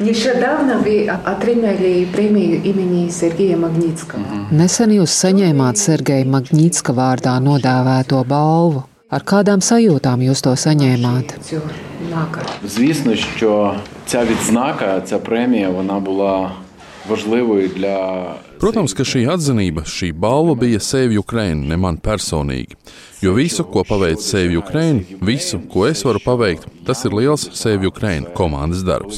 Нещодавно 0.00 0.77
вы 0.79 1.07
отримали 1.07 2.05
премию 2.05 2.63
имени 2.63 3.09
Сергея 3.09 3.57
Магнитского. 3.57 4.23
Nesen 4.51 4.93
jūs 4.95 5.11
saņēmāt 5.11 5.77
Sergeja 5.77 6.25
Magnitska 6.25 6.95
vārdā 6.95 7.35
nodēvēto 7.43 8.23
balvu. 8.25 8.85
Ar 9.11 9.25
kādām 9.27 9.59
sajūtām 9.59 10.23
jūs 10.23 10.41
to 10.41 10.55
saņēmāt? 10.55 11.35
Звісно, 12.65 13.15
що 13.15 13.75
ця 14.05 14.25
відзнака, 14.25 15.01
ця 15.01 15.19
премія, 15.19 15.69
вона 15.69 15.99
була 15.99 16.51
важливою 17.09 17.67
для 17.67 18.25
Protams, 18.61 18.93
ka 18.93 19.01
šī 19.01 19.23
atzinība, 19.25 19.81
šī 19.89 20.11
balva 20.13 20.53
bija 20.53 20.77
Save 20.77 21.17
Ukraine, 21.17 21.65
ne 21.65 21.77
man 21.81 21.97
personīgi. 21.97 22.75
Jo 23.21 23.33
visu, 23.33 23.63
ko 23.65 23.81
paveic 23.81 24.21
Save 24.21 24.53
Ukraine, 24.57 25.01
visu, 25.21 25.57
ko 25.65 25.87
es 25.89 26.03
varu 26.05 26.21
paveikt, 26.21 26.67
tas 26.85 27.01
ir 27.05 27.15
liels 27.17 27.47
Save 27.57 27.89
Ukraine 27.89 28.29
komandas 28.37 28.85
darbs. 28.85 29.17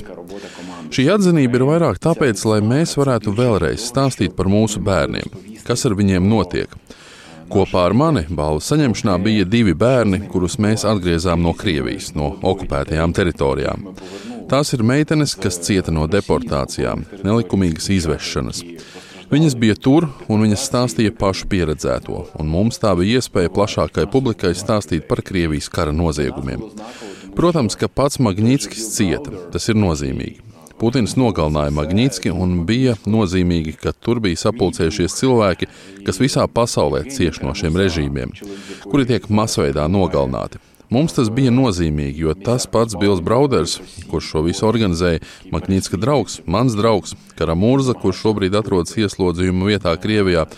Šī 0.93 1.07
atzinība 1.09 1.57
ir 1.57 1.63
vairāk 1.65 1.97
tāpēc, 1.97 2.43
lai 2.45 2.59
mēs 2.61 2.91
varētu 2.99 3.31
vēlreiz 3.33 3.81
stāstīt 3.89 4.35
par 4.37 4.45
mūsu 4.45 4.77
bērniem, 4.85 5.25
kas 5.65 5.87
ar 5.89 5.95
viņiem 5.97 6.27
notiek. 6.29 6.69
Kopā 7.49 7.87
ar 7.87 7.95
mani 7.97 8.21
balvu 8.29 8.61
saņemšanā 8.61 9.15
bija 9.23 9.47
divi 9.49 9.73
bērni, 9.73 10.19
kurus 10.29 10.59
mēs 10.61 10.85
atgriezām 10.85 11.41
no 11.41 11.55
Krievijas, 11.57 12.11
no 12.13 12.35
okupētajām 12.45 13.17
teritorijām. 13.17 13.87
Tās 14.53 14.75
ir 14.77 14.85
meitenes, 14.85 15.33
kas 15.33 15.57
cieta 15.65 15.89
no 15.89 16.05
deportācijām, 16.05 17.07
nelikumīgas 17.25 17.89
izvešanas. 17.97 18.61
Viņas 19.33 19.57
bija 19.57 19.73
tur, 19.73 20.11
un 20.29 20.45
viņas 20.45 20.69
stāstīja 20.69 21.17
pašu 21.17 21.49
pieredzēto, 21.49 22.21
un 22.37 22.53
mums 22.53 22.77
tā 22.77 22.93
bija 23.01 23.17
iespēja 23.17 23.49
plašākai 23.57 24.05
publikai 24.13 24.53
stāstīt 24.53 25.09
par 25.09 25.25
Krievijas 25.25 25.73
kara 25.73 25.95
noziegumiem. 25.95 26.69
Protams, 27.33 27.81
ka 27.81 27.89
pats 27.89 28.21
Magnitskis 28.21 28.91
cieta, 28.93 29.33
tas 29.49 29.71
ir 29.73 29.81
nozīmīgi. 29.81 30.52
Putins 30.83 31.13
nogalināja 31.15 31.71
Magnitski, 31.71 32.27
un 32.27 32.65
bija 32.67 32.97
nozīmīgi, 33.07 33.77
ka 33.79 33.93
tur 33.95 34.19
bija 34.19 34.41
sapulcējušies 34.41 35.15
cilvēki, 35.15 35.69
kas 36.03 36.19
visā 36.19 36.43
pasaulē 36.51 37.05
cieš 37.07 37.39
no 37.39 37.53
šiem 37.55 37.79
režīmiem, 37.79 38.33
kuri 38.91 39.07
tiek 39.07 39.29
masveidā 39.31 39.85
nogalināti. 39.87 40.59
Mums 40.91 41.15
tas 41.15 41.31
bija 41.31 41.55
nozīmīgi, 41.55 42.25
jo 42.25 42.35
tas 42.35 42.67
pats 42.67 42.99
Bills 42.99 43.23
Brauders, 43.23 43.77
kurš 44.11 44.33
šo 44.33 44.43
visu 44.49 44.67
organizēja, 44.67 45.23
Magnitska 45.55 45.95
draugs, 46.03 46.41
mans 46.43 46.75
draugs, 46.75 47.15
Karamurza, 47.39 47.95
kurš 47.95 48.19
šobrīd 48.25 48.59
atrodas 48.59 48.99
ieslodzījuma 48.99 49.71
vietā 49.71 49.95
Krievijā 49.95 50.49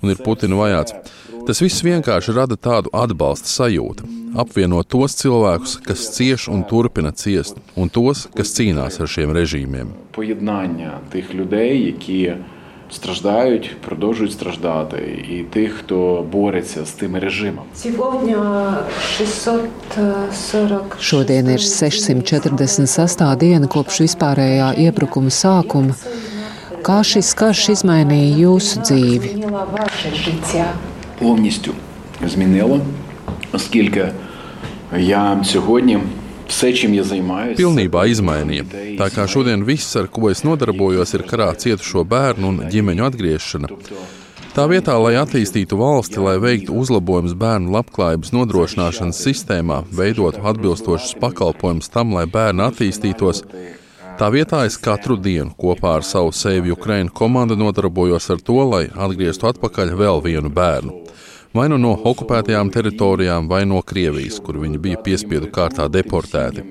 un 0.00 0.16
ir 0.16 0.24
Putina 0.24 0.64
vajāts. 0.64 0.96
Tas 1.44 1.60
viss 1.60 1.84
vienkārši 1.84 2.40
rada 2.40 2.56
tādu 2.56 2.88
atbalsta 3.04 3.52
sajūtu 3.52 4.23
Apvieno 4.35 4.83
tos 4.83 5.15
cilvēkus, 5.15 5.79
kas 5.81 6.09
cieš 6.15 6.47
un 6.53 6.63
turpina 6.63 7.11
ciest, 7.11 7.57
un 7.75 7.89
tos, 7.89 8.27
kas 8.35 8.53
cīnās 8.53 8.99
ar 9.01 9.07
šiem 9.07 9.31
režīmiem. 9.33 9.87
Поєднання 10.11 10.91
тих 11.09 11.33
людей, 11.33 11.85
які 11.85 12.33
страждають, 12.91 13.75
продовжують 13.81 14.31
страждати, 14.31 15.25
і 15.31 15.43
тих, 15.43 15.73
хто 15.73 16.25
бореться 16.31 16.85
з 16.85 16.91
тими 16.91 17.19
режимами. 17.19 17.67
Сегодня 17.75 18.77
640. 19.17 20.97
Šodien 20.99 21.49
ir 21.49 21.59
646. 21.59 23.35
diena 23.37 23.67
kopš 23.67 23.99
vispārējā 24.05 24.73
iebrukuma 24.77 25.29
sākuma. 25.29 25.93
Kā 26.81 27.03
šis 27.03 27.33
karš 27.35 27.69
izmainīja 27.75 28.37
jūsu 28.45 28.81
dzīvi? 28.81 29.27
Изменила 29.29 29.67
ваше 29.71 30.15
життя. 30.15 30.73
Повністю 31.19 31.73
змінило, 32.27 32.81
оскільки 33.51 34.11
я 34.97 35.43
сьогодні 35.43 35.99
все, 36.49 36.73
чим 36.73 36.93
я 36.93 37.03
займаюся, 37.03 37.61
Pilnībā 37.61 38.07
izmainīja. 38.09 38.65
Tā 38.97 39.09
kā 39.13 39.27
šodien 39.29 39.63
viss, 39.63 39.95
ar 39.95 40.09
ko 40.09 40.31
es 40.33 40.41
nodarbojos, 40.43 41.13
ir 41.13 41.23
karā 41.29 41.51
cietušo 41.53 42.03
bērnu 42.09 42.49
un 42.49 42.63
ģimeņu 42.73 43.05
atgriešana. 43.05 43.69
Tā 44.49 44.65
vietā, 44.65 44.95
lai 44.97 45.13
attīstītu 45.21 45.77
valsti, 45.77 46.17
lai 46.25 46.39
veiktu 46.41 46.73
uzlabojumus 46.81 47.35
bērnu 47.37 47.69
labklājības 47.75 48.33
nodrošināšanas 48.33 49.21
sistēmā, 49.27 49.83
veidotu 49.93 50.41
atbilstošus 50.51 51.13
pakalpojumus 51.21 51.91
tam, 51.93 52.15
lai 52.17 52.25
bērni 52.25 52.65
attīstītos, 52.65 53.43
tā 54.17 54.31
vietā 54.33 54.65
es 54.65 54.79
katru 54.81 55.19
dienu 55.21 55.53
kopā 55.53 55.99
ar 55.99 56.07
savu 56.07 56.33
Save 56.33 56.73
Ukraine 56.73 57.13
komandu 57.13 57.59
nodarbojos 57.61 58.31
ar 58.33 58.41
to, 58.41 58.57
lai 58.73 58.87
atgrieztu 58.89 59.51
atpakaļ 59.53 59.93
vēl 60.01 60.25
vienu 60.25 60.49
bērnu. 60.49 60.97
vai 61.54 61.68
nu 61.70 61.78
no 61.78 61.94
okupētajām 62.10 62.70
teritorijām, 62.74 63.48
vai 63.50 63.62
no 63.68 63.80
Krievijas, 63.86 64.40
kur 64.42 64.58
viņi 64.62 64.80
bija 64.82 65.00
piespiedu 65.06 65.50
kārtā 65.54 65.86
deportēti, 65.92 66.64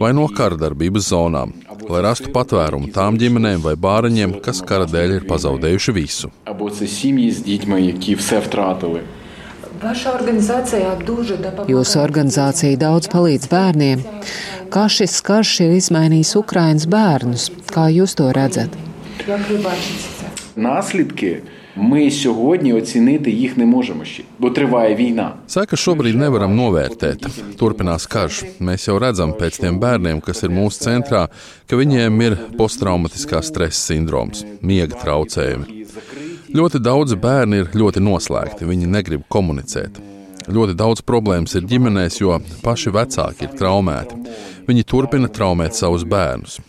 vai 0.00 0.12
no 0.16 0.24
karadarbības 0.32 1.10
zonām, 1.12 1.52
lai 1.88 2.00
rastu 2.06 2.32
patvērumu 2.32 2.92
tām 2.94 3.18
ģimenēm 3.20 3.64
vai 3.64 3.74
bāriņiem, 3.76 4.38
kas 4.44 4.62
kara 4.66 4.88
dēļ 4.88 5.18
ir 5.18 5.26
pazaudējuši 5.28 5.96
visu. 5.98 6.32
Jūsu 11.72 11.98
organizācija 11.98 12.78
daudz 12.78 13.08
palīdz 13.12 13.48
bērniem. 13.50 14.04
Kā 14.72 14.84
šis 14.86 15.16
karš 15.26 15.56
ir 15.64 15.74
izmainījis 15.80 16.36
Ukraiņas 16.38 16.86
bērnus? 16.92 17.48
Kā 17.72 17.88
jūs 17.90 18.14
to 18.20 18.30
redzat? 18.36 18.78
Nāslidki. 20.56 21.34
ви 21.71 21.93
бачите 21.93 22.07
це? 22.07 22.07
Наслідки 22.07 22.07
ми 22.07 22.11
сьогодні 22.11 22.73
оцінити 22.73 23.31
їх 23.31 23.57
не 23.57 23.65
можемо 23.65 24.05
ще, 24.05 24.23
бо 24.39 24.49
триває 24.49 24.95
війна. 24.95 25.33
Saka, 25.47 25.75
šobrīd 25.75 26.15
nevaram 26.15 26.55
novērtēt. 26.57 27.27
Turpinās 27.57 28.07
karš. 28.07 28.43
Mēs 28.59 28.87
jau 28.87 28.97
redzam 28.99 29.33
pēc 29.33 29.59
tiem 29.61 29.79
bērniem, 29.79 30.21
kas 30.21 30.43
ir 30.43 30.49
mūsu 30.49 30.81
centrā, 30.81 31.27
ka 31.69 31.75
viņiem 31.75 32.21
ir 32.21 32.37
posttraumatiskā 32.57 33.41
stresa 33.41 33.93
sindroms, 33.93 34.43
miega 34.61 34.97
traucējumi. 34.97 35.85
Ļoti 36.57 36.81
daudzi 36.81 37.15
bērni 37.15 37.61
ir 37.61 37.69
ļoti 37.75 38.01
noslēgti, 38.01 38.65
viņi 38.65 38.87
negrib 38.87 39.27
komunicēt. 39.29 40.01
Ļoti 40.47 40.73
daudz 40.79 41.03
problēmas 41.03 41.55
ir 41.55 41.67
ģimenēs, 41.67 42.21
jo 42.21 42.39
paši 42.63 42.89
vecāki 42.95 43.47
ir 43.47 43.53
traumēti. 43.59 44.15
Viņi 44.67 44.83
turpina 44.83 45.27
traumēt 45.27 45.75
savus 45.75 46.07
bērnus. 46.07 46.59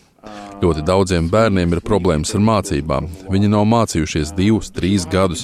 Ļoti 0.64 0.80
daudziem 0.80 1.26
bērniem 1.28 1.74
ir 1.76 1.80
problēmas 1.84 2.30
ar 2.32 2.40
mācībām. 2.40 3.04
Viņi 3.28 3.50
nav 3.52 3.66
mācījušies 3.68 4.30
divus, 4.32 4.70
trīs 4.72 5.04
gadus. 5.12 5.42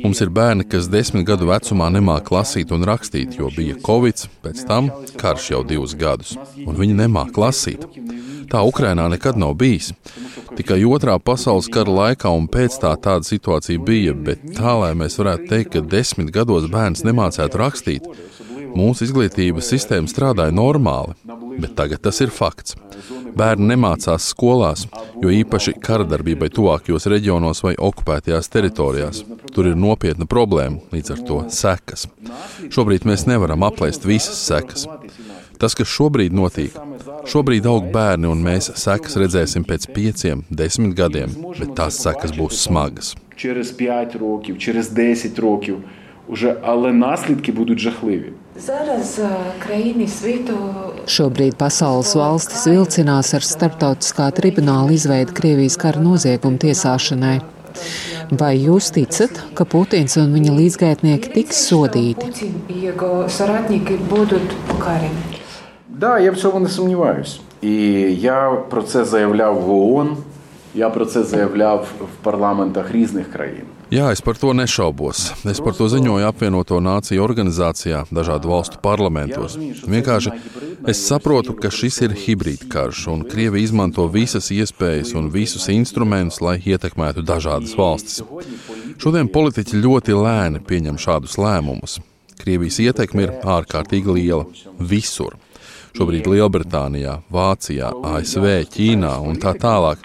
Mums 0.00 0.18
ir 0.24 0.32
bērni, 0.34 0.64
kas 0.66 0.88
desmit 0.90 1.22
gadu 1.28 1.46
vecumā 1.46 1.86
nemāca 1.94 2.34
lasīt 2.34 2.72
un 2.74 2.82
rakstīt, 2.88 3.36
jo 3.38 3.46
bija 3.54 3.76
covid, 3.86 4.24
pēc 4.42 4.64
tam 4.66 4.88
karš 5.20 5.52
jau 5.52 5.60
divus 5.68 5.94
gadus, 5.94 6.34
un 6.64 6.74
viņi 6.80 6.96
nemāca 6.98 7.44
lasīt. 7.44 7.86
Tā 8.50 8.64
Ukrainā 8.66 9.06
nekad 9.12 9.38
nav 9.38 9.54
bijis. 9.60 9.92
Tikai 10.58 10.80
otrā 10.88 11.14
pasaules 11.22 11.70
kara 11.70 11.94
laikā 12.00 12.32
un 12.34 12.48
pēc 12.50 12.80
tā 12.82 12.90
tāda 13.06 13.28
situācija 13.28 13.82
bija, 13.86 14.16
bet 14.18 14.42
tā, 14.56 14.72
lai 14.80 14.96
mēs 14.98 15.18
varētu 15.20 15.46
teikt, 15.52 15.76
ka 15.76 15.84
desmit 15.94 16.34
gados 16.34 16.66
bērns 16.72 17.06
nemācētu 17.06 17.62
rakstīt, 17.62 18.10
mūsu 18.74 19.06
izglītības 19.06 19.70
sistēma 19.76 20.10
strādāja 20.10 20.54
normāli, 20.58 21.14
bet 21.62 21.78
tagad 21.78 22.02
tas 22.02 22.18
ir 22.24 22.34
fakts. 22.34 22.74
Bērni 23.37 23.71
nemācās 23.71 24.27
skolās, 24.33 24.85
jo 25.21 25.31
īpaši 25.31 25.75
karadarbībai 25.83 26.49
tuvākajos 26.53 27.07
reģionos 27.11 27.63
vai 27.63 27.73
okupētajās 27.79 28.51
teritorijās. 28.51 29.23
Tur 29.51 29.71
ir 29.71 29.79
nopietna 29.79 30.27
problēma, 30.29 30.81
līdz 30.91 31.13
ar 31.15 31.21
to 31.27 31.39
sekas. 31.51 32.07
Šobrīd 32.71 33.07
mēs 33.07 33.27
nevaram 33.29 33.63
aplēst 33.67 34.07
visas 34.07 34.41
sekas. 34.47 34.87
Tas, 35.61 35.75
kas 35.77 35.89
šobrīd 35.93 36.33
notiek, 36.33 36.73
šobrīd 37.29 37.67
aug 37.69 37.91
bērni, 37.93 38.25
un 38.31 38.39
mēs 38.41 38.71
sekas 38.81 39.17
redzēsim 39.21 39.65
pēc 39.69 39.91
pieciem, 39.93 40.41
desmit 40.49 40.95
gadiem, 40.97 41.35
bet 41.59 41.75
tās 41.77 41.99
sekas 42.01 42.33
būs 42.33 42.63
smagas. 42.65 43.15
Через 43.35 43.71
5 43.71 44.15
років, 44.15 44.57
через 44.57 44.89
10 44.89 45.39
років, 45.39 45.83
уже, 46.27 46.55
але 46.63 46.93
наслідки 46.93 47.51
будуть 47.51 47.79
жахливі. 47.79 48.33
Зараз 48.55 49.19
е, 49.19 49.29
країни 49.65 50.07
світу 50.07 50.53
Šobrīd 51.07 51.55
pasaules 51.57 52.11
valstis 52.15 52.67
vilcinās 52.69 53.31
ar 53.33 53.45
starptautiskā 53.45 54.27
tribunāla 54.37 54.93
izveidu 54.93 55.33
Krievijas 55.33 55.77
kara 55.81 56.01
noziegumu 56.03 56.59
tiesāšanai. 56.61 57.39
Vai 58.31 58.53
jūs 58.61 58.91
ticat, 58.95 59.41
ka 59.57 59.65
Putins 59.65 60.17
un 60.21 60.35
viņa 60.35 60.53
līdzgaitnieki 60.59 61.33
tiks 61.33 61.63
sodīti? 61.71 62.27
Путін 62.27 62.53
і 62.69 62.79
його 62.79 63.29
соратники 63.29 63.97
будуть 64.09 64.51
покарані. 64.67 65.23
Да, 65.89 66.19
я 66.19 66.31
в 66.31 66.37
цьому 66.37 66.59
не 66.59 66.69
сумніваюсь. 66.69 67.39
І 67.61 67.73
я 68.15 68.51
про 68.69 68.81
це 68.83 69.05
заявляв 69.05 69.61
в 69.61 69.71
ООН, 69.71 70.17
я 70.75 70.89
про 70.89 71.05
це 71.05 71.23
заявляв 71.23 71.87
в 71.99 72.23
парламентах 72.23 72.91
різних 72.91 73.31
країн. 73.31 73.65
Jā, 73.91 74.07
es 74.07 74.21
par 74.23 74.37
to 74.39 74.53
nešaubos. 74.55 75.33
Es 75.43 75.59
par 75.59 75.75
to 75.75 75.89
ziņoju 75.91 76.23
apvienoto 76.23 76.77
nāciju 76.79 77.19
organizācijā, 77.25 78.05
dažādu 78.07 78.47
valstu 78.47 78.77
parlamentos. 78.79 79.57
Vienkārši 79.83 80.31
es 80.87 81.01
saprotu, 81.09 81.57
ka 81.59 81.67
šis 81.67 81.99
ir 82.05 82.15
hibrīd 82.15 82.69
karš, 82.71 83.01
un 83.11 83.25
Krievija 83.27 83.65
izmanto 83.67 84.05
visas 84.07 84.47
iespējas 84.47 85.11
un 85.19 85.27
visus 85.33 85.67
instrumentus, 85.67 86.39
lai 86.39 86.55
ietekmētu 86.63 87.19
dažādas 87.27 87.75
valstis. 87.75 88.23
Šodien 88.95 89.27
politiķi 89.27 89.83
ļoti 89.83 90.15
lēni 90.15 90.63
pieņem 90.63 90.95
šādus 90.95 91.35
lēmumus. 91.35 91.99
Krievijas 92.39 92.79
ietekme 92.79 93.27
ir 93.27 93.35
ārkārtīgi 93.43 94.15
liela 94.15 94.47
visur. 94.79 95.35
Šobrīd 95.99 96.31
Lielbritānijā, 96.31 97.19
Vācijā, 97.27 97.91
ASV, 98.15 98.47
Ķīnā 98.71 99.17
un 99.19 99.35
tā 99.35 99.51
tālāk. 99.59 99.99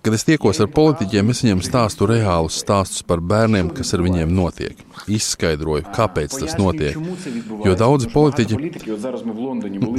Kad 0.00 0.14
es 0.16 0.22
tiekos 0.24 0.56
ar 0.64 0.68
politiķiem, 0.72 1.30
es 1.32 1.42
viņiem 1.44 1.58
stāstu 1.60 2.06
reālus 2.08 2.56
stāstus 2.62 3.02
par 3.04 3.20
bērniem, 3.20 3.68
kas 3.76 3.92
ar 3.92 4.00
viņiem 4.00 4.30
notiek. 4.32 4.78
Izskaidroju, 5.12 5.90
kāpēc 5.92 6.38
tas 6.40 6.56
notiek. 6.56 6.96
Jo 7.66 7.74
daudzi 7.76 8.08
politiķi, 8.14 8.56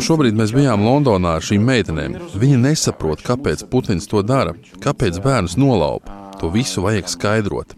šobrīd 0.02 0.40
mēs 0.40 0.56
bijām 0.58 0.88
Londonā 0.88 1.36
ar 1.38 1.46
šīm 1.46 1.68
meitenēm, 1.70 2.18
viņi 2.34 2.58
nesaprot, 2.64 3.22
kāpēc 3.28 3.68
Putins 3.70 4.10
to 4.10 4.26
dara, 4.26 4.56
kāpēc 4.82 5.22
bērnus 5.22 5.60
nolaupa. 5.62 6.18
To 6.42 6.50
visu 6.50 6.82
vajag 6.82 7.06
skaidrot. 7.12 7.78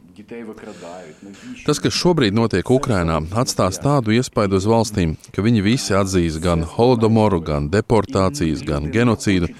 Tas, 1.63 1.79
kas 1.83 1.95
šobrīd 1.95 2.35
notiek 2.35 2.69
Ukrajinā, 2.71 3.17
atstās 3.39 3.79
tādu 3.83 4.13
iespaidu 4.15 4.55
uz 4.59 4.65
valstīm, 4.69 5.17
ka 5.35 5.43
viņi 5.43 5.63
visi 5.65 5.95
atzīs 5.97 6.39
gan 6.43 6.63
holodomoru, 6.67 7.41
gan 7.43 7.67
deportācijas, 7.73 8.63
gan 8.67 8.87
genocīdu. 8.93 9.51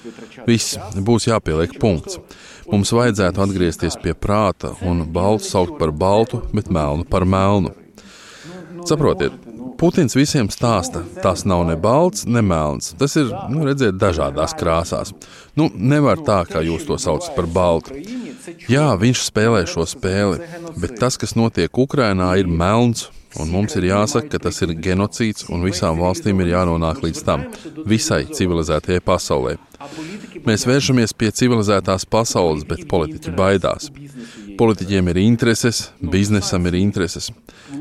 Viss 0.46 0.78
būs 0.94 1.28
jāpieliek 1.30 1.78
punkts. 1.80 2.18
Mums 2.70 2.92
vajadzētu 2.96 3.42
atgriezties 3.44 3.96
pie 4.00 4.14
prāta 4.16 4.72
un 4.88 5.04
baltu 5.12 5.48
saukt 5.48 5.78
par 5.80 5.92
baltu, 5.92 6.40
bet 6.56 6.70
melnu 6.72 7.04
par 7.08 7.26
melnu. 7.28 7.74
Saprotiet, 8.84 9.32
Putins 9.80 10.14
visiem 10.14 10.48
stāsta, 10.52 11.02
tas 11.22 11.42
nav 11.48 11.64
ne 11.68 11.74
balts, 11.80 12.24
ne 12.30 12.42
melns. 12.44 12.92
Tas 12.98 13.16
ir 13.20 13.32
nu, 13.50 13.64
redzēt 13.66 13.98
dažādās 13.98 14.54
krāsās. 14.58 15.12
Nu, 15.58 15.66
nevar 15.74 16.22
tā, 16.24 16.42
kā 16.48 16.62
jūs 16.64 16.86
to 16.88 16.98
saucat 17.00 17.34
par 17.36 17.48
baltu. 17.50 17.98
Jā, 18.70 18.92
viņš 19.00 19.24
spēlē 19.26 19.64
šo 19.68 19.86
spēli, 19.88 20.40
bet 20.80 20.96
tas, 21.00 21.18
kas 21.20 21.34
notiek 21.36 21.82
Ukrajinā, 21.84 22.34
ir 22.40 22.48
melns. 22.48 23.08
Un 23.40 23.48
mums 23.50 23.74
ir 23.74 23.88
jāsaka, 23.88 24.28
ka 24.30 24.44
tas 24.46 24.60
ir 24.62 24.76
genocīds, 24.78 25.48
un 25.50 25.64
visām 25.66 25.98
valstīm 25.98 26.38
ir 26.44 26.52
jānonāk 26.52 27.00
līdz 27.02 27.22
tam, 27.26 27.48
visai 27.90 28.22
civilizētajai 28.30 29.02
pasaulē. 29.02 29.56
Mēs 30.44 30.66
vēršamies 30.68 31.14
pie 31.16 31.30
civilizētās 31.32 32.04
pasaules, 32.04 32.66
bet 32.68 32.84
politiķi 32.90 33.32
baidās. 33.36 33.88
Politiķiem 34.58 35.08
ir 35.10 35.20
intereses, 35.22 35.88
biznesam 36.12 36.68
ir 36.68 36.76
intereses. 36.78 37.30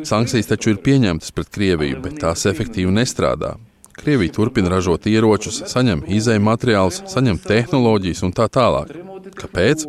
Sankcijas 0.08 0.48
taču 0.50 0.72
ir 0.72 0.80
pieņemtas 0.86 1.36
pret 1.36 1.52
Krieviju, 1.54 2.00
bet 2.06 2.22
tās 2.24 2.46
efektīvi 2.50 2.94
nestrādā. 2.96 3.58
Krievija 3.94 4.34
turpina 4.34 4.72
ražot 4.74 5.06
ieročus, 5.12 5.60
saņem 5.70 6.06
izēju 6.18 6.42
materiālus, 6.48 7.04
saņem 7.12 7.38
tehnoloģijas 7.44 8.24
un 8.26 8.34
tā 8.34 8.48
tālāk. 8.50 8.96
Kāpēc? 9.38 9.86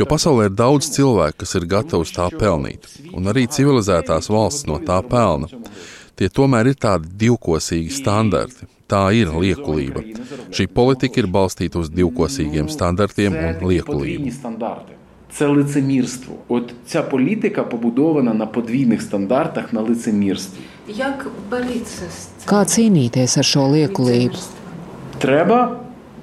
Jo 0.00 0.08
pasaulē 0.08 0.50
ir 0.50 0.58
daudz 0.58 0.90
cilvēku, 0.92 1.42
kas 1.44 1.54
ir 1.56 1.70
gatavi 1.70 2.12
tā 2.16 2.28
pelnīt, 2.34 2.90
un 3.14 3.30
arī 3.30 3.46
civilizētās 3.46 4.28
valsts 4.32 4.66
no 4.68 4.80
tā 4.82 4.98
pelna. 5.06 5.48
Tie 6.18 6.28
tomēr 6.28 6.72
ir 6.72 6.78
tādi 6.82 7.08
divkosīgi 7.24 7.94
standarti. 8.02 8.68
Tā 8.91 9.11
ir 9.11 9.33
liekulība. 9.35 10.03
Šī 10.55 10.67
politika 10.71 11.19
ir 11.19 11.27
balstīta 11.27 11.81
uz 11.81 11.89
divkosīgiem 11.91 12.69
standartiem 12.71 13.35
un 13.35 13.59
liekulību. 13.67 14.31
Це 15.31 15.47
лицемірство. 15.47 16.35
От 16.47 16.73
ця 16.85 17.01
політика 17.01 17.63
побудована 17.63 18.33
на 18.33 18.45
подвійних 18.45 19.01
стандартах, 19.01 19.73
на 19.73 19.81
лицемірстві. 19.81 20.59
Як 20.87 21.27
боротися 21.51 22.05
з 22.09 22.15
цим? 22.15 22.53
Kā 22.53 22.63
cīnīties 22.63 23.37
ar 23.37 23.43
šo 23.43 23.63
liekulību? 23.75 24.39
Треба, 25.17 25.65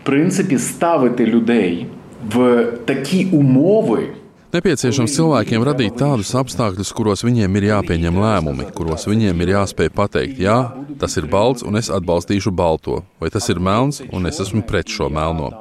в 0.03 0.07
принципі, 0.07 0.59
ставити 0.59 1.27
людей 1.27 1.87
в 2.35 2.67
такі 2.85 3.27
умови. 3.27 4.09
Nepieciešams 4.50 5.14
cilvēkiem 5.14 5.62
radīt 5.62 6.00
tādus 6.00 6.32
apstākļus, 6.34 6.90
kuros 6.98 7.22
viņiem 7.22 7.58
ir 7.60 7.68
jāpieņem 7.68 8.16
lēmumi, 8.18 8.66
kuros 8.74 9.06
viņiem 9.06 9.44
ir 9.46 9.52
jāspēj 9.54 9.92
pateikt, 9.94 10.42
jā, 10.42 10.56
tas 10.98 11.20
ir 11.22 11.28
balts, 11.30 11.62
un 11.62 11.78
es 11.78 11.92
atbalstīšu 11.94 12.50
balto, 12.58 13.04
vai 13.22 13.30
tas 13.30 13.46
ir 13.54 13.62
melns, 13.62 14.02
un 14.10 14.26
es 14.26 14.42
esmu 14.42 14.64
pret 14.66 14.90
šo 14.90 15.12
melno. 15.14 15.52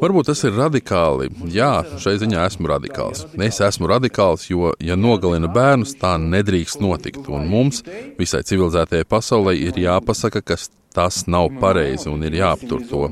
Varbūt 0.00 0.30
tas 0.30 0.40
ir 0.48 0.56
radikāli. 0.56 1.28
Jā, 1.52 1.82
šai 2.00 2.16
ziņā 2.22 2.46
esmu 2.48 2.70
radikāls. 2.72 3.26
Es 3.44 3.60
esmu 3.60 3.90
radikāls, 3.92 4.46
jo, 4.48 4.72
ja 4.80 4.96
nogalina 4.96 5.50
bērnus, 5.52 5.92
tā 6.00 6.14
nedrīkst 6.20 6.80
notikt. 6.80 7.28
Un 7.28 7.44
mums, 7.52 7.84
visai 8.16 8.40
civilizētajai 8.48 9.04
pasaulē, 9.08 9.58
ir 9.60 9.76
jāpasaka, 9.76 10.40
ka 10.40 10.56
Tas 10.94 11.26
nav 11.30 11.52
pareizi 11.60 12.08
un 12.10 12.24
ir 12.26 12.34
jāaptur 12.34 12.80
to. 12.90 13.04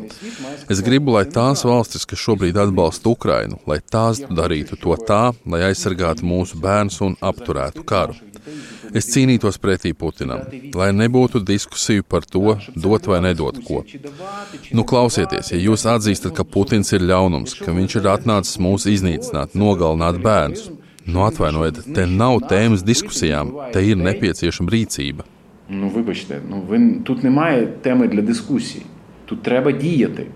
Es 0.66 0.80
gribu, 0.82 1.12
lai 1.14 1.28
tās 1.30 1.62
valstis, 1.62 2.06
kas 2.10 2.18
šobrīd 2.18 2.58
atbalsta 2.58 3.12
Ukrainu, 3.12 3.60
lai 3.70 3.78
tās 3.78 4.18
darītu 4.26 4.80
to 4.82 4.96
tā, 5.06 5.28
lai 5.46 5.62
aizsargātu 5.68 6.26
mūsu 6.26 6.58
bērnus 6.58 6.98
un 7.06 7.14
apturētu 7.22 7.86
karu. 7.86 8.18
Es 8.98 9.06
cīnītos 9.12 9.60
pretī 9.62 9.92
Putinam, 9.94 10.42
lai 10.74 10.88
nebūtu 10.96 11.42
diskusiju 11.44 12.02
par 12.08 12.24
to, 12.26 12.56
dot 12.74 13.06
vai 13.06 13.20
nedot 13.22 13.60
ko. 13.66 13.84
Nu, 14.72 14.84
klausieties, 14.88 15.52
ja 15.52 15.60
jūs 15.60 15.86
atzīstat, 15.92 16.34
ka 16.34 16.46
Putins 16.48 16.90
ir 16.96 17.04
ļaunums, 17.06 17.58
ka 17.62 17.76
viņš 17.76 17.98
ir 18.00 18.10
atnācis 18.16 18.60
mūs 18.64 18.88
iznīcināt, 18.90 19.54
nogalināt 19.54 20.18
bērnus, 20.24 20.70
nu 21.06 21.26
atvainojiet, 21.28 21.84
te 21.94 22.10
nav 22.10 22.40
tēmas 22.50 22.82
diskusijām, 22.86 23.52
te 23.74 23.84
ir 23.84 24.00
nepieciešama 24.00 24.74
rīcība. 24.74 25.28
Ну, 25.69 25.87
вибачте, 25.89 26.39
ну 26.49 26.61
ви 26.69 26.91
тут 27.03 27.23
немає 27.23 27.67
теми 27.81 28.07
для 28.07 28.21
дискусії. 28.21 28.85
Тут 29.25 29.43
треба 29.43 29.71
діяти. 29.71 30.27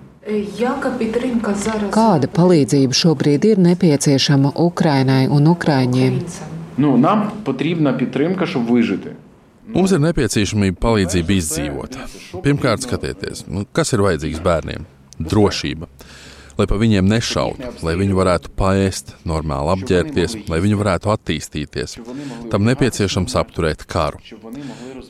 Яка 0.59 0.89
підтримка 0.89 1.53
зараз 1.53 1.91
Kāda 1.91 2.27
palīdzība 2.27 2.91
šobrīd 2.91 3.45
ir 3.47 3.57
nepieciešama 3.57 4.51
Ukrainai 4.51 5.27
un 5.27 5.47
Ukraiņiem? 5.47 6.13
українцям? 6.13 6.47
Ну, 6.77 6.97
нам 6.97 7.31
потрібна 7.44 7.94
підтримка, 7.94 8.45
щоб 8.45 8.65
вижити. 8.65 9.12
Mums 9.74 9.91
ir 9.91 10.00
nepieciešamība 10.00 10.79
palīdzība 10.79 11.31
izdzīvot. 11.41 11.97
Pirmkārt, 12.44 12.83
skatieties, 12.88 13.44
nu, 13.51 13.65
kas 13.75 13.91
ir 13.91 14.00
vajadzīgs 14.00 14.39
bērniem? 14.39 14.85
Drošība. 15.19 15.89
Lai 16.57 16.65
pa 16.71 16.77
viņiem 16.79 17.06
nešautu, 17.06 17.74
lai 17.85 17.94
viņi 18.00 18.15
varētu 18.18 18.50
paēst, 18.57 19.12
normāli 19.29 19.74
apģērbties, 19.75 20.38
lai 20.50 20.59
viņi 20.63 20.79
varētu 20.79 21.12
attīstīties. 21.13 21.97
Tam 22.50 22.63
nepieciešams 22.65 23.35
apturēt 23.38 23.83
karu. 23.85 24.24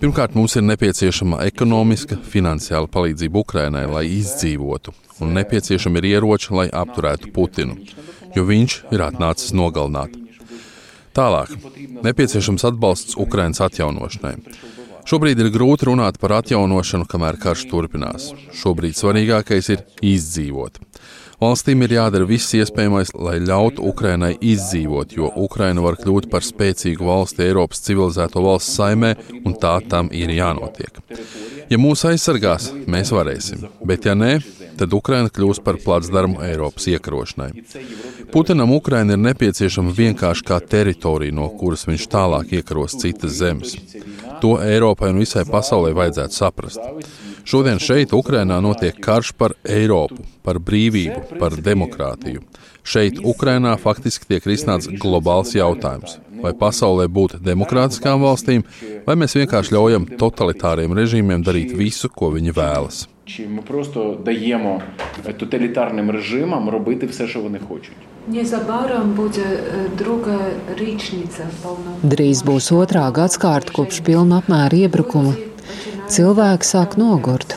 Pirmkārt, 0.03 0.33
mums 0.35 0.57
ir 0.59 0.65
nepieciešama 0.67 1.45
ekonomiska, 1.47 2.17
finansiāla 2.27 2.89
palīdzība 2.91 3.39
Ukrainai, 3.39 3.85
lai 3.87 4.01
izdzīvotu, 4.11 4.91
un 5.23 5.31
nepieciešami 5.37 6.01
ir 6.01 6.09
ieroči, 6.17 6.49
lai 6.59 6.65
apturētu 6.75 7.31
Putinu, 7.31 7.77
jo 8.35 8.43
viņš 8.49 8.75
ir 8.91 9.05
atnācis 9.07 9.55
nogalināt. 9.55 10.17
Tālāk, 11.15 11.55
nepieciešams 12.03 12.67
atbalsts 12.73 13.15
Ukraiņas 13.15 13.63
atjaunošanai. 13.69 14.35
Šobrīd 15.07 15.39
ir 15.39 15.53
grūti 15.55 15.93
runāt 15.93 16.19
par 16.19 16.35
atjaunošanu, 16.41 17.07
kamēr 17.07 17.39
karš 17.39 17.69
turpinās. 17.71 18.33
Šobrīd 18.59 18.99
svarīgākais 18.99 19.71
ir 19.77 19.87
izdzīvot. 20.03 20.83
Valstīm 21.43 21.81
ir 21.83 21.97
jādara 21.97 22.27
viss 22.29 22.53
iespējamais, 22.55 23.11
lai 23.19 23.41
ļautu 23.43 23.83
Ukrainai 23.91 24.37
izdzīvot, 24.39 25.17
jo 25.17 25.31
Ukraina 25.43 25.83
var 25.83 25.97
kļūt 25.99 26.29
par 26.31 26.45
spēcīgu 26.47 27.09
valsti 27.09 27.43
Eiropas 27.49 27.83
civilizēto 27.83 28.45
valsts 28.45 28.77
saimē, 28.79 29.17
un 29.43 29.57
tā 29.59 29.73
tam 29.91 30.11
ir 30.15 30.31
jānotiek. 30.31 31.01
Ja 31.73 31.81
mūs 31.83 32.05
aizsargās, 32.07 32.69
mēs 32.87 33.11
varēsim, 33.11 33.65
bet 33.89 34.07
ja 34.07 34.15
nē, 34.15 34.37
tad 34.79 34.95
Ukraina 34.95 35.33
kļūs 35.35 35.59
par 35.67 35.81
placdarmu 35.83 36.45
Eiropas 36.47 36.87
iekarošanai. 36.93 37.51
Putinam 38.31 38.77
Ukraina 38.77 39.17
ir 39.17 39.25
nepieciešama 39.25 39.91
vienkārši 39.99 40.47
kā 40.47 40.61
teritorija, 40.63 41.35
no 41.35 41.49
kuras 41.59 41.89
viņš 41.91 42.07
tālāk 42.13 42.55
iekaros 42.61 42.95
citas 43.03 43.35
zemes. 43.41 43.75
To 44.45 44.61
Eiropai 44.63 45.11
un 45.11 45.25
visai 45.25 45.43
pasaulē 45.49 45.91
vajadzētu 45.99 46.39
saprast. 46.39 46.87
Šodien 47.48 47.80
šeit, 47.80 48.14
Ukrainā, 48.14 48.60
notiek 48.64 48.98
karš 49.00 49.34
par 49.38 49.56
Eiropu, 49.64 50.26
par 50.44 50.60
brīvību, 50.60 51.40
par 51.40 51.56
demokrātiju. 51.56 52.44
Šeit, 52.88 53.20
Ukrainā, 53.20 53.76
faktiski 53.80 54.30
tiek 54.30 54.46
risināts 54.48 54.88
globāls 54.88 55.56
jautājums. 55.56 56.20
Vai 56.38 56.54
pasaulē 56.54 57.08
būt 57.10 57.40
demokrātiskām 57.44 58.22
valstīm, 58.22 58.64
vai 59.08 59.16
mēs 59.20 59.36
vienkārši 59.40 59.74
ļaujam 59.74 60.10
totalitāriem 60.22 60.94
režīmiem 60.96 61.44
darīt 61.44 61.74
visu, 61.76 62.12
ko 62.14 62.32
viņi 62.36 62.56
vēlas. 62.56 63.08
Чи 63.28 63.48
ми 63.48 63.62
просто 63.62 64.18
даємо 64.26 64.82
тоталітарним 65.40 66.12
режимам 66.12 66.70
робити 66.70 67.06
все, 67.06 67.28
що 67.28 67.40
вони 67.40 67.60
хочуть. 67.68 67.98
Незабаром 68.28 69.12
буде 69.12 69.42
е, 69.42 69.90
друга 69.98 70.38
річниця 70.78 71.48
повного. 71.64 71.96
Drīz 72.04 72.44
būs 72.44 72.72
otrā 72.76 73.08
gadsimta 73.12 73.72
kopš 73.72 74.02
pilna 74.04 74.42
apmēra 74.42 74.76
iebrukuma. 74.84 75.32
cilvēki 76.13 76.69
sāk 76.69 76.99
nogurt. 77.01 77.57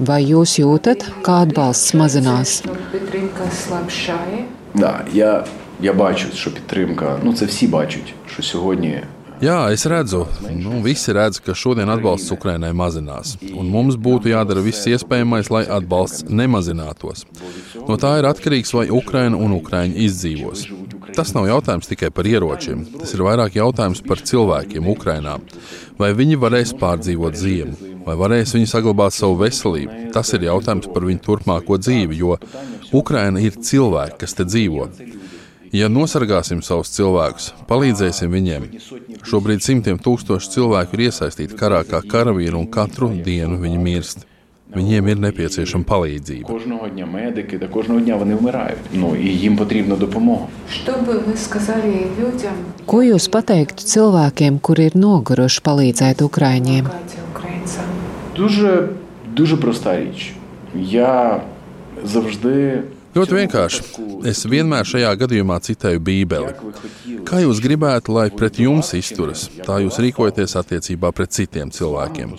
Vai 0.00 0.22
jūs 0.24 0.56
jūtat, 0.56 1.04
kā 1.26 1.42
atbalsts 1.44 1.92
mazinās? 1.92 2.60
Jā, 9.40 9.56
es 9.72 9.86
redzu, 9.88 10.26
nu, 10.52 10.82
visi 10.84 11.12
redz, 11.16 11.38
ka 11.40 11.54
šodien 11.56 11.88
atbalsts 11.88 12.32
Ukrainai 12.34 12.74
mazinās. 12.76 13.38
Un 13.56 13.70
mums 13.72 13.96
būtu 13.96 14.28
jādara 14.32 14.60
viss 14.64 14.88
iespējamais, 14.88 15.48
lai 15.52 15.62
atbalsts 15.64 16.26
nemazinātos. 16.28 17.24
No 17.88 17.96
tā 18.00 18.18
ir 18.20 18.28
atkarīgs, 18.28 18.74
vai 18.76 18.90
Ukraina 18.92 19.40
un 19.40 19.56
Ukraiņi 19.56 19.96
izdzīvos. 20.08 20.66
Tas 21.16 21.32
nav 21.36 21.48
jautājums 21.48 21.88
tikai 21.88 22.12
par 22.12 22.28
ieročiem, 22.28 22.84
tas 23.00 23.16
ir 23.16 23.24
vairāk 23.24 23.56
jautājums 23.56 24.04
par 24.04 24.20
cilvēkiem 24.20 24.92
Ukrajinā. 24.92 25.38
Vai 25.96 26.12
viņi 26.16 26.36
varēs 26.44 26.76
pārdzīvot 26.80 27.40
ziemu? 27.40 27.89
vai 28.05 28.15
varēs 28.19 28.55
viņi 28.55 28.69
saglabāt 28.71 29.15
savu 29.15 29.39
veselību? 29.43 30.11
Tas 30.15 30.33
ir 30.33 30.47
jautājums 30.47 30.89
par 30.93 31.07
viņu 31.07 31.23
turpmāko 31.25 31.79
dzīvi, 31.81 32.19
jo 32.19 32.37
Ukraina 32.95 33.41
ir 33.43 33.57
cilvēki, 33.57 34.19
kas 34.23 34.37
te 34.37 34.47
dzīvo. 34.47 34.89
Ja 35.75 35.89
nosargāsim 35.91 36.61
savus 36.63 36.93
cilvēkus, 36.95 37.49
palīdzēsim 37.67 38.31
viņiem. 38.31 38.69
Šobrīd 39.27 39.65
simtiem 39.65 39.97
tūkstoši 39.99 40.53
cilvēku 40.53 40.95
ir 40.95 41.09
iesaistīti 41.09 41.57
karā 41.59 41.81
kā 41.89 41.99
karavīri, 42.05 42.55
un 42.55 42.69
katru 42.71 43.09
dienu 43.25 43.59
viņi 43.59 43.81
mirst. 43.81 44.23
Viņiem 44.75 45.07
ir 45.07 45.19
nepieciešama 45.23 45.85
palīdzība. 45.87 46.47
Кожного 46.47 46.89
дня 46.89 47.05
медики, 47.05 47.57
та 47.57 47.67
кожного 47.67 47.99
дня 48.01 48.15
вони 48.15 48.35
вмирають. 48.35 48.77
Ну 48.93 49.15
і 49.15 49.27
їм 49.27 49.57
потрібна 49.57 49.95
допомога. 49.95 50.47
Что 50.69 50.91
бы 50.91 51.19
вы 51.19 51.37
сказали 51.37 52.07
людям, 52.19 52.55
Ko 52.85 53.03
jūs 53.03 53.29
pateiktu 53.29 53.85
cilvēkiem, 53.85 54.59
kuri 54.59 54.89
ir 54.89 54.97
noguruši 54.97 55.61
palīdzēt 55.61 56.21
Ukraiņiem? 56.21 56.89
помогать 58.29 58.33
украинцам? 58.33 58.35
Дуже 58.35 58.89
дуже 59.35 59.57
проста 59.57 59.99
річ. 59.99 60.33
Я 60.75 61.41
завжди 62.03 62.83
Ļoti 63.15 63.31
vienkārši. 63.31 63.81
Es 64.27 64.43
vienmēr 64.43 64.83
šajā 64.83 65.13
gadījumā 65.15 65.55
citēju 65.63 66.01
Bībeli. 66.03 66.51
Kā 67.23 67.39
jūs 67.39 67.61
gribētu, 67.63 68.11
lai 68.11 68.25
pret 68.27 68.59
jums 68.59 68.91
izturas, 68.91 69.45
tā 69.63 69.77
jūs 69.79 70.01
rīkojaties 70.03 70.57
attiecībā 70.59 71.13
pret 71.15 71.31
citiem 71.31 71.71
cilvēkiem. 71.71 72.35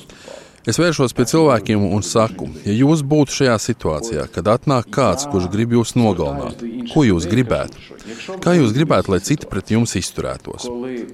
Es 0.69 0.77
vēršos 0.83 1.17
pie 1.17 1.25
cilvēkiem 1.31 1.81
un 1.97 2.05
saku, 2.05 2.51
ja 2.67 2.75
jūs 2.77 3.01
būtu 3.07 3.39
šajā 3.39 3.57
situācijā, 3.71 4.27
kad 4.35 4.53
atnāk 4.53 4.91
kāds, 4.93 5.25
kurš 5.33 5.49
grib 5.49 5.73
jūs 5.79 5.95
nogalināt, 5.97 6.61
ko 6.91 7.07
jūs 7.07 7.25
gribētu? 7.31 7.81
Kā 8.45 8.59
jūs 8.59 8.77
gribētu, 8.77 9.15
lai 9.15 9.23
citi 9.25 9.49
pret 9.49 9.73
jums 9.73 9.97
izturētos? 9.97 10.69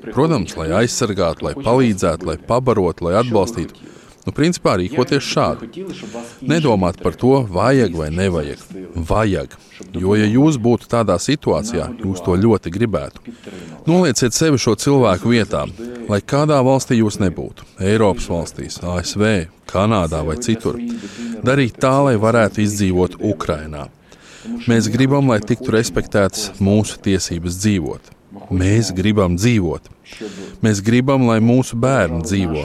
Protams, 0.09 0.56
lai 0.59 0.73
aizsargātu, 0.82 1.47
lai 1.47 1.54
palīdzētu, 1.54 2.32
lai 2.32 2.38
pabarotu, 2.50 3.06
lai 3.06 3.18
atbalstītu. 3.21 3.92
Nu, 4.27 4.34
principā 4.36 4.74
rīkoties 4.75 5.24
šādi. 5.24 5.69
Nedomāt 6.43 7.00
par 7.00 7.15
to, 7.15 7.46
vajag 7.48 7.93
vai 7.96 8.10
nevajag. 8.12 8.60
Vajag. 9.07 9.53
Jo, 9.96 10.17
ja 10.19 10.25
jūs 10.27 10.57
būtu 10.60 10.89
tādā 10.91 11.15
situācijā, 11.22 11.86
jūs 12.03 12.19
to 12.25 12.36
ļoti 12.36 12.74
gribētu. 12.75 13.24
Nolieciet 13.88 14.36
sevi 14.36 14.60
šo 14.60 14.75
cilvēku 14.75 15.31
vietā, 15.31 15.63
lai 16.10 16.19
kādā 16.19 16.60
valstī 16.65 17.00
jūs 17.00 17.22
nebūtu- 17.24 17.63
Eiropas 17.91 18.27
valstīs, 18.27 18.81
ASV, 18.84 19.48
Kanādā 19.67 20.25
vai 20.27 20.36
citur. 20.43 20.75
Darīt 21.43 21.79
tā, 21.79 21.96
lai 22.03 22.17
varētu 22.19 22.60
izdzīvot 22.65 23.22
Ukrajinā. 23.24 23.88
Mēs 24.67 24.91
gribam, 24.91 25.27
lai 25.31 25.39
tiktu 25.39 25.72
respektētas 25.72 26.60
mūsu 26.60 27.00
tiesības 27.00 27.63
dzīvot. 27.63 28.16
Mēs 28.50 28.92
gribam 28.97 29.37
dzīvot. 29.37 29.88
Mēs 30.64 30.80
gribam, 30.85 31.26
lai 31.28 31.40
mūsu 31.40 31.76
bērni 31.76 32.23
dzīvo. 32.25 32.64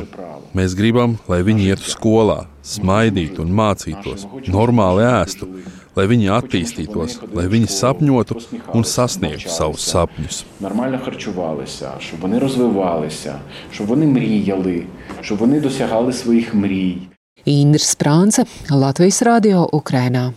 Mēs 0.56 0.76
gribam, 0.80 1.18
lai 1.28 1.42
viņi 1.44 1.68
ietu 1.74 1.90
skolā, 1.92 2.46
smaidītu 2.64 3.44
un 3.44 3.52
mācītos, 3.52 4.24
normāli 4.48 5.04
ēstu, 5.04 5.50
lai 5.98 6.06
viņi 6.08 6.32
attīstītos, 6.38 7.20
lai 7.36 7.48
viņi 7.52 7.68
sapņotu 7.68 8.40
un 8.74 8.84
sasniegtu 8.84 9.50
savus 9.50 9.84
sapņus. 9.92 10.46
нормально 10.62 11.00
харчувалися, 11.06 11.92
щоб 12.00 12.20
вони 12.20 12.40
розвивалися, 12.40 13.40
щоб 13.72 13.88
вони 13.88 14.06
мріяли, 14.06 14.84
щоб 15.22 15.38
вони 15.38 15.60
досягали 15.60 16.14
своїх 16.14 16.54
мрій. 16.54 16.98
Indra 17.46 17.80
Sprānce, 17.80 18.46
Latvijas 18.70 19.22
radio 19.22 19.70
Ukrainā. 19.72 20.34